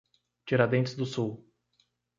Tiradentes 0.47 0.95
do 0.95 1.05
Sul 1.05 1.31